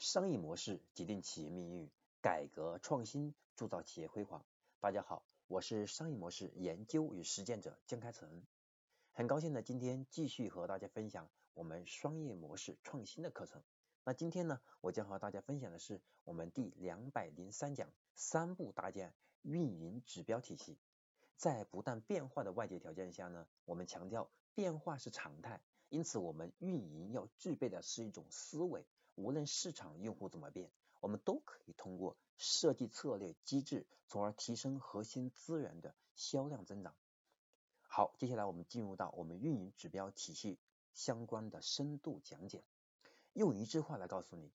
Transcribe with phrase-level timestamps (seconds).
[0.00, 1.90] 商业模式决定企业命运，
[2.22, 4.42] 改革创新铸造企业辉煌。
[4.80, 8.42] 大家好，我是商业模式研究与实践者江开成，
[9.12, 13.62] 很高兴呢，今天继续和大家分享我们商业模式创新的课程。
[14.02, 19.12] 那今天呢，我将和大家分享的是我们第两百零三讲三步搭建
[19.42, 20.78] 运营指标体系。
[21.36, 25.60] 在不断变化的外界条件下呢，我们强调变化是常态，
[25.90, 28.86] 因此我们运营要具备的是一种思维。
[29.14, 36.94] 无论市场用户怎么变，我们都可以通过设计策略机制，从而提升核心资源的销量增长。
[37.82, 40.58] 好，接下来我们进入到我们运营指标体系
[40.94, 42.62] 相关的深度讲解，
[43.32, 44.52] 用一句话来告诉你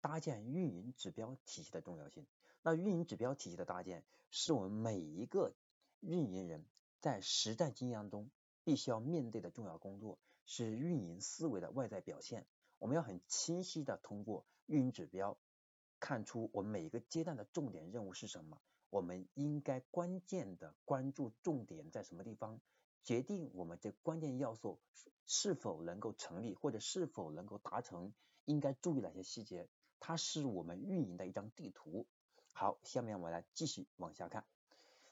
[0.00, 2.26] 搭建运营指标体系的重要性。
[2.62, 5.52] 那运营指标体系的搭建，是我们每一个
[6.00, 6.64] 运营人
[7.00, 8.30] 在实战经验中
[8.64, 12.46] 必须要面对的重要工作，是运营思维的外在表现。
[12.78, 15.38] 我们要很清晰的通过运营指标
[16.00, 22.60] 看出我们每一个阶段的重点任务是什么，我们应该关键的关注重点在什么地方，
[23.02, 24.78] 决定我们这关键要素
[25.26, 28.12] 是否能够成立或者是否能够达成，
[28.44, 32.06] 应该注意哪些细节，它是我们运营的一张地图。
[32.52, 34.44] 好，下面我们来继续往下看。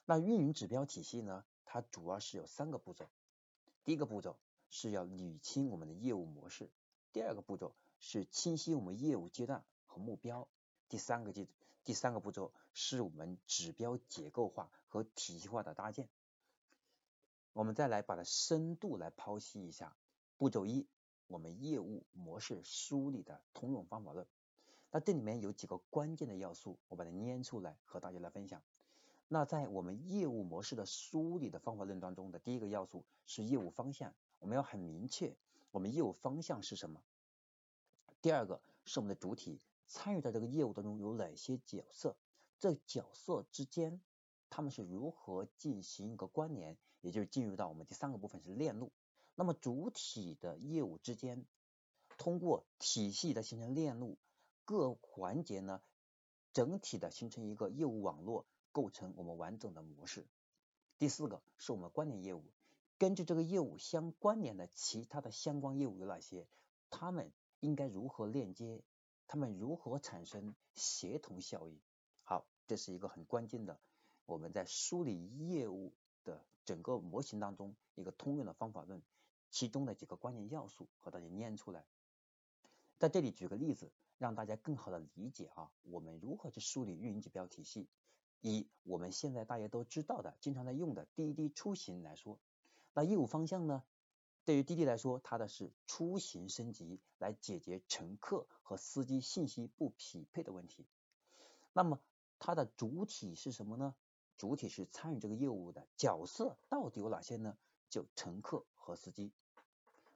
[0.05, 3.09] 那运营指标体系呢，它主要是有三个步骤，
[3.85, 4.39] 第一个步骤
[4.69, 6.71] 是要捋清我们的业务模式。
[7.13, 10.49] 第二个步骤是清晰我们业务阶段和目标，
[10.89, 11.47] 第三个阶
[11.85, 16.09] 第三个步骤是我们指标结构化和体系化的搭建。
[17.53, 19.95] 我们再来把它深度来剖析一下。
[20.39, 20.87] 步骤一，
[21.27, 24.27] 我们业务模式梳理的通用方法论。
[24.91, 28.63] 那这里面有几个关键的要素，我把它捏出来和大家来分享。
[29.29, 35.37] 那在我们业务模式的梳理的方法论当中的第一个要素是业务方向，我们要很明确。
[35.73, 37.03] 我们业务方向是什么？
[38.21, 42.15] 第二个是我们的主体参与在这个业务当中有哪些角色？
[42.61, 44.01] 这角色之间
[44.49, 46.77] 他们是如何进行一个关联？
[47.01, 48.93] 也就是进入到我们第三个部分是链路。
[49.35, 51.45] 那么主体的业务之间
[52.19, 54.19] 通过体系的形成链路，
[54.65, 55.83] 各环节呢
[56.53, 60.27] 整体的形成一个业务网络，构成我们完整的模式。
[60.99, 62.45] 第四个是我们关联业务。
[63.03, 66.47] 根据这个业务相关联的其他的相关业务有哪些？
[66.89, 68.81] 他们应该如何链接？
[69.27, 71.81] 他们如何产生协同效应？
[72.23, 73.81] 好，这是一个很关键的，
[74.25, 75.93] 我们在梳理业务
[76.23, 79.03] 的整个模型当中一个通用的方法论，
[79.51, 81.85] 其中的几个关键要素和大家念出来。
[83.01, 87.89] 在这里举个例子，让大家更好的理解啊，我们如何去梳理运营指标体系。
[88.43, 92.39] 以我们现在大家都知道的、经常在用的滴滴出行来说。
[92.95, 93.83] 那业务方向呢？
[94.45, 100.85] 对于滴滴来说，它的是出行升级，来解决乘客和司机信息不匹配的问题。
[101.73, 102.01] 那么
[102.39, 103.95] 它的主体是什么呢？
[104.37, 107.57] 主体是参与这个业务的角色到底有哪些呢？
[107.89, 109.31] 就乘客和司机。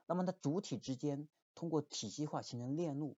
[0.06, 3.16] 那么它主体之间通过体系化形成链路，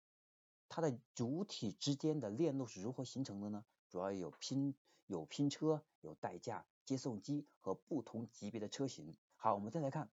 [0.68, 3.64] 它的主体之间的链路是如何形成的呢？
[3.90, 4.76] 主要有拼
[5.06, 9.16] 有拼车，有代驾、接送机和不同级别的车型。
[9.40, 10.10] 好，我们再来看，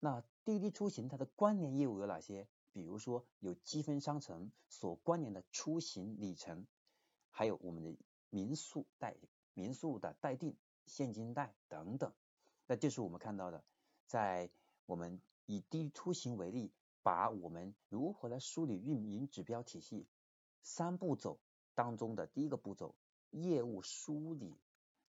[0.00, 2.48] 那滴滴出行它的关联业务有哪些？
[2.72, 6.66] 比如说有积分商城所关联的出行里程，
[7.30, 7.94] 还有我们的
[8.30, 9.14] 民宿代
[9.52, 10.56] 民宿的代订、
[10.86, 12.14] 现金贷等等。
[12.66, 13.62] 那这是我们看到的，
[14.06, 14.50] 在
[14.86, 16.72] 我们以滴滴出行为例，
[17.02, 20.06] 把我们如何来梳理运营指标体系
[20.62, 21.38] 三步走
[21.74, 22.94] 当中的第一个步骤，
[23.30, 24.56] 业务梳理，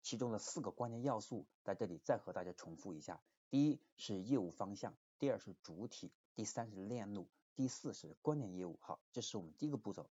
[0.02, 3.22] 其中的四个关键要素，在这里再和大家重复一下。
[3.52, 8.80] 第一是业务方向，第二是主体，第三是链路，第四是关联业务。
[8.80, 10.10] 好，这是我们第一个步骤。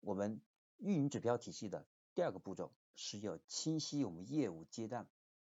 [0.00, 0.40] 我们
[0.78, 1.86] 运营指标体系的
[2.16, 5.08] 第二个步骤是要清晰我们业务阶段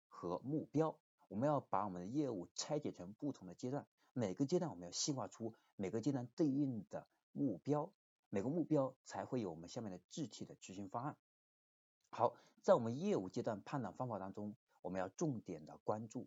[0.08, 0.98] 和目标。
[1.28, 7.92] 我们要把我们的业务拆解成不同的阶段，每个阶段我们要细化出每个阶段对应的目标，
[8.28, 11.16] 每个目标才会有我们下面的具体的执行方案。
[12.10, 16.26] 好，在我们业务阶段判断方法当中，我们要重点的关注。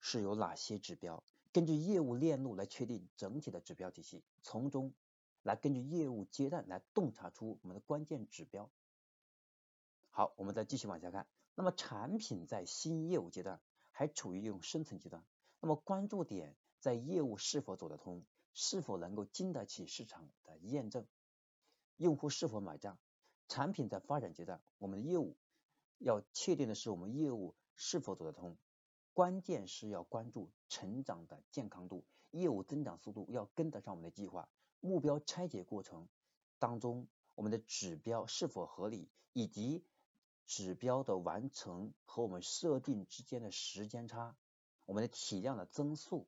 [0.00, 1.22] 是有哪些指标？
[1.52, 4.94] 根据业务链路来确定整体的指标体系，从中
[5.42, 8.70] 来根据业务阶段来洞察出我们的关键指标。
[10.10, 11.26] 好，我们再继续往下看。
[11.54, 13.60] 那么产品在新业务阶段
[13.90, 15.24] 还处于一种生存阶段，
[15.60, 18.24] 那么关注点在业务是否走得通，
[18.54, 21.06] 是否能够经得起市场的验证，
[21.96, 22.98] 用户是否买账。
[23.48, 25.36] 产品在发展阶段，我们的业务
[25.98, 28.56] 要确定的是我们业务是否走得通。
[29.12, 34.48] 关键是要关注成长的健康度，业务增长速度要跟得上我们的计划。
[34.80, 36.08] 目标拆解过程
[36.58, 39.84] 当中，我们的指标是否合理，以及
[40.46, 44.36] 指标的完成和我们设定之间的时间差，
[44.86, 46.26] 我们的体量的增速。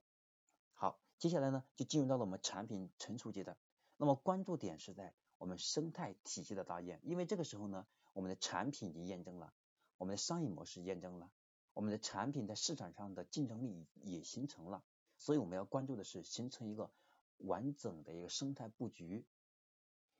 [0.75, 3.57] 好，接下来呢就进入到了我们产品成熟阶段。
[3.97, 9.55] 那么关注点是在我们生态体系的搭建，因为这个时候呢，我们的产品已经验证了，
[9.99, 11.31] 我们的商业模式验证了，
[11.75, 14.83] 我们的产品在市场上的竞争力也形成了，
[15.17, 16.91] 所以我们要关注的是形成一个
[17.39, 19.25] 完整的一个生态布局。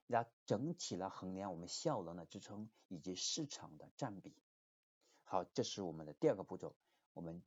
[0.09, 4.35] 来整体来衡量我们效能的支撑以及市场的占比。
[5.25, 6.75] 好，这是我们的第二个步骤，
[7.15, 7.43] 我们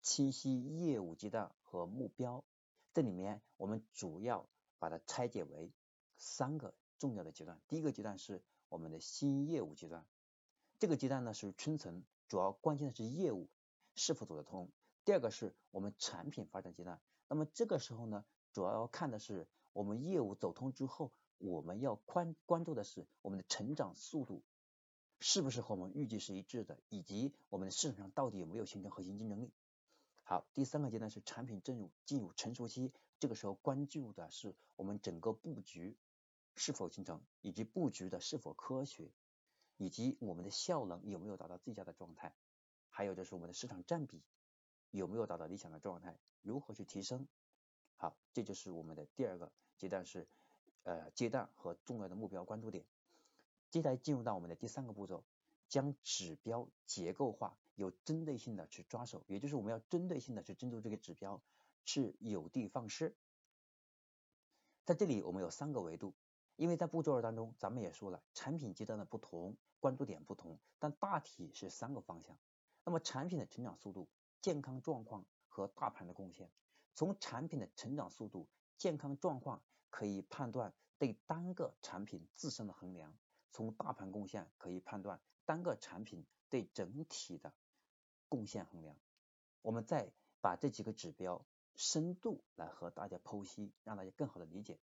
[0.00, 2.42] 清晰业务阶段和目标。
[2.92, 4.48] 这里面我们主要
[4.80, 5.70] 把它拆解为
[6.16, 7.60] 三个重要的阶段。
[7.68, 10.04] 第一个阶段是我们的新业务阶段，
[10.82, 13.48] 这个阶段呢是春层，主要关键的是业务
[13.94, 14.68] 是否走得通。
[15.04, 21.12] 第二个是我们产品发展阶段，那么这个时候呢，主要要看的是我们业务走通之后。
[21.38, 24.42] 我们要关关注的是我们的成长速度
[25.20, 29.52] 是不是和我们预计是一致的，以及我们的市场上到底有没有形成核心竞争力。
[30.24, 35.96] 好，第三个阶段是产品进入进入成熟期，这个时候关注的是我们整个布局
[36.56, 39.12] 是否形成，以及布局的是否科学，
[39.82, 42.32] 以及我们的效能有没有达到最佳的状态，
[42.88, 44.22] 还有就是我们的市场占比
[44.92, 47.26] 有没有达到理想的状态，如何去提升。
[47.96, 50.28] 好，这就是我们的第二个阶段是。
[50.84, 52.84] 呃，阶段和重要的目标关注点。
[53.70, 55.22] 接下来进入到我们的第三个步骤，
[55.68, 61.40] 将指标结构化，有针对性的去抓手，也就是我们要针对性的去针对这个指标，
[61.84, 63.14] 是有的放矢。
[64.84, 66.14] 在这里我们有三个维度，
[66.56, 72.38] 因为在步骤二当中，咱们也说了，产品阶段的不同，关注点不同，但大体是三个方向。
[72.86, 74.08] 那么产品的成长速度、
[74.40, 76.50] 健康状况和大盘的贡献，
[76.94, 78.48] 从产品的成长速度、
[78.78, 79.60] 健康状况。
[79.94, 83.14] 可以判断对单个产品自身的衡量，
[83.50, 87.52] 从大盘贡献可以判断单个产品对整体的
[88.30, 88.96] 贡献衡量。
[89.60, 91.44] 我们再把这几个指标
[91.76, 94.78] 深度来和大家剖析，让大家更好的理解。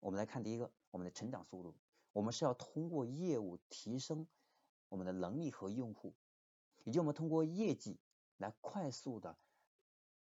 [0.00, 1.76] 我们来看第一个，我们的成长速度，
[2.14, 4.26] 我们是要通过业务提升
[4.88, 6.14] 我们的能力和用户，
[6.84, 7.98] 以及我们通过业绩
[8.38, 9.36] 来快速的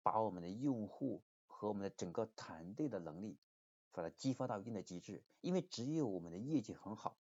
[0.04, 3.38] 把我们的用户和我们的整个团队的能力。
[3.98, 7.18] 把它激发到一定的极致，因为只有我们的业绩很好，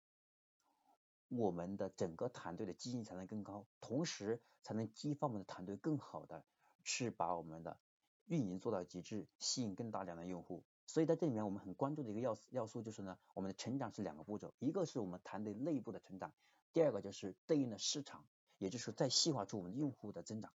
[1.27, 6.43] 我们的整个团队的积极性才能更高，同时才能激发我们的团队更好的
[6.83, 7.79] 去把我们的
[8.25, 10.63] 运营做到极致，吸引更大量的用户。
[10.93, 16.31] 所以在这里面，我们很关注的一个要要素就是呢，我们的成长是两个步骤，一个是我们团队内部的成长，
[16.71, 18.23] 第二个就是对应的市场，
[18.59, 20.53] 也就是在细化出我们用户的增长。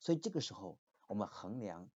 [0.00, 1.90] 所以这个时候，我们衡量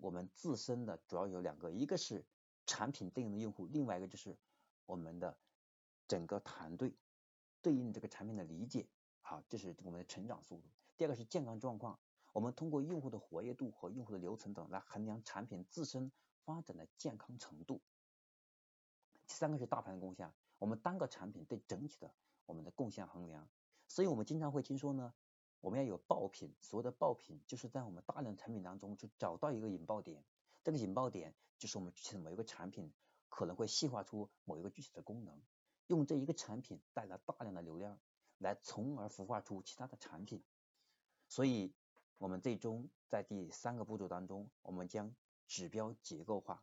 [0.00, 2.24] 我们自身的主要有两个，一个是。
[2.70, 4.36] 产品对应的用户，另外一个就是
[4.84, 5.38] 我们的
[6.06, 6.94] 整个团队
[7.62, 8.86] 对应这个产品的理解，
[9.22, 10.64] 好，这是我们的成长速度。
[10.98, 11.98] 第二个是健康状况，
[12.34, 16.12] 我们通过用户的活跃度和用户的流程等来衡量产品自身
[16.48, 17.82] 发展的健康程度。
[19.26, 22.10] 第三个是大盘的贡献，我们单个产品对整体的
[22.46, 23.46] 我们的贡献衡量。
[23.86, 25.12] 所以我们经常会听说呢，
[25.60, 30.24] 我们要有爆品，所谓的爆品就是在我们大量产品当中去找到一个引爆点。
[30.64, 32.94] 这个引爆点就是我们具体的某一个产品
[33.28, 35.38] 可能会细化出某一个具体的功能，
[35.86, 38.00] 用这一个产品带来大量的流量，
[38.38, 40.42] 来从而孵化出其他的产品。
[41.28, 41.74] 所以，
[42.16, 45.14] 我们最终在第三个步骤当中，我们将
[45.48, 46.62] 指标结构化，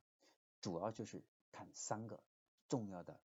[0.61, 2.23] 主要就是看三个
[2.69, 3.19] 重要的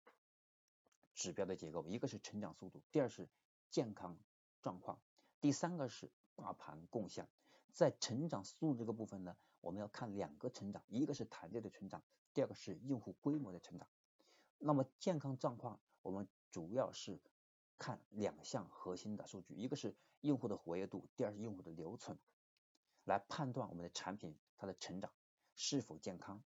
[1.15, 3.29] 指标的结构，一个是成长速度，第二是
[3.69, 4.17] 健康
[4.63, 4.99] 状况，
[5.41, 7.29] 第三个是大盘贡献。
[7.73, 9.37] 在成长速度这个部分呢？
[9.61, 13.89] 我们要看两个成长，一个是团队的成长，第二个是用户规模的成长。
[14.59, 17.21] 那么健康状况，我们主要是
[17.77, 22.17] 看两项核心的数据，一个是用户的活跃度，第二是用户的留存，
[23.05, 25.13] 来判断我们的产品它的成长
[25.59, 26.43] 是否健康，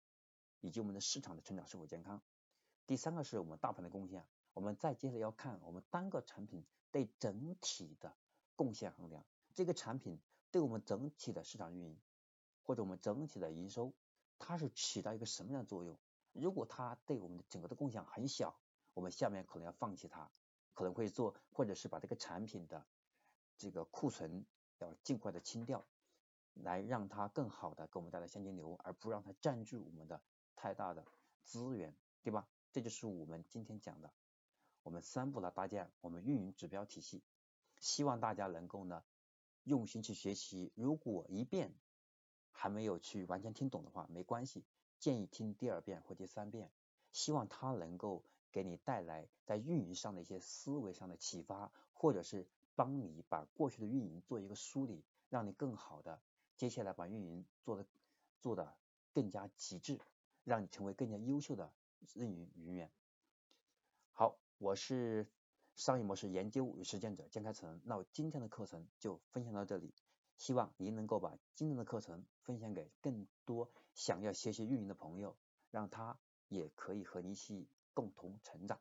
[0.61, 2.23] 以及我们的市场的成长是否健康。
[2.87, 4.25] 第三个是我们大盘的贡献，
[4.55, 8.17] 我们再接着要看我们单个产品对整体的
[8.57, 10.19] 贡献衡量，这个产品
[10.53, 12.01] 对我们整体的市场运营。
[12.63, 13.93] 或者我们整体的营收，
[14.39, 15.99] 它是起到一个什么样的作用？
[16.33, 18.57] 如果它对我们的整个的贡献很小，
[18.95, 20.31] 我们下面可能要放弃它，
[20.75, 22.87] 可能会做，或者是把这个产品的
[23.57, 24.47] 这个库存
[24.79, 25.85] 要尽快的清掉，
[26.55, 30.21] 来让它更好的给我们带来现金流，而不让它占据我们的
[30.57, 31.05] 太大的
[31.43, 32.47] 资源，对吧？
[32.73, 34.11] 这就是我们今天讲的，
[34.83, 37.23] 我们三步来搭建我们运营指标体系，
[37.81, 39.03] 希望大家能够呢
[39.65, 41.73] 用心去学习，如果一遍。
[42.53, 44.67] 还没有去完全听懂的话，没关系，
[44.99, 46.71] 建议听第二遍或第三遍，
[47.11, 56.21] 希望它能够给你带来在运营上的一些思维上的启发，或者是帮你把过去的运营做一个梳理，让你更好的
[56.61, 57.87] 接下来把运营做的
[58.43, 58.77] 做的
[59.15, 59.99] 更加极致，
[60.45, 61.73] 让你成为更加优秀的
[62.13, 62.91] 运营人员。
[64.13, 65.27] 好，我是
[65.75, 69.95] 商业模式研究与实践者江开成，那我今天的课程就分享到这里，
[70.37, 75.35] 希望您能够把今天的课程分享给更多想要学习运营的朋友，
[75.71, 77.67] 让他也可以和你一起。
[77.95, 78.79] 共同成长。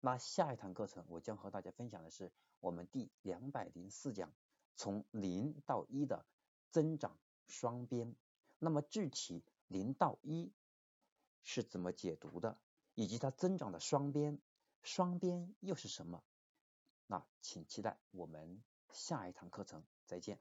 [0.00, 4.32] 那下一堂课程，我将和大家分享的是我们第两百零四讲，
[4.74, 6.26] 从零到一的
[6.72, 8.16] 增长双边。
[8.58, 10.52] 那么具体零到一
[11.44, 12.58] 是怎么解读的，
[12.94, 14.40] 以及它增长的双边，
[14.82, 16.24] 双边又是什么？
[17.06, 20.40] 那请期待我们下一堂课程，再见。